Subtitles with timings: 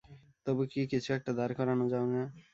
[0.45, 2.21] তবু কি কিছু একটা দাঁড় করান যায় না?